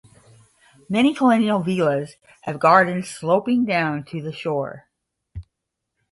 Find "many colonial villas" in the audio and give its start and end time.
0.89-2.15